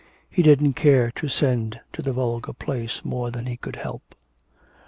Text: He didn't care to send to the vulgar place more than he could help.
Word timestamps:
He 0.31 0.41
didn't 0.41 0.73
care 0.73 1.11
to 1.11 1.27
send 1.27 1.79
to 1.93 2.01
the 2.01 2.11
vulgar 2.11 2.53
place 2.53 3.05
more 3.05 3.29
than 3.29 3.45
he 3.45 3.55
could 3.57 3.75
help. 3.75 4.15